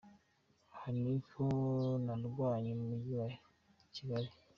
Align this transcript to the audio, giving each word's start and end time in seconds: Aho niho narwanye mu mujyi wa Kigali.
Aho 0.73 0.87
niho 1.01 1.45
narwanye 2.05 2.71
mu 2.77 2.83
mujyi 2.89 3.13
wa 3.19 3.27
Kigali. 3.95 4.29